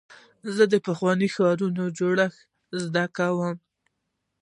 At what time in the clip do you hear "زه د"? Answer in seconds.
0.55-0.75